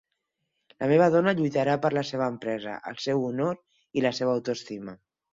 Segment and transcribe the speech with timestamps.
[0.83, 3.59] La meva dona lluitarà per la seva empresa, el seu honor
[4.01, 4.97] i la seva autoestima.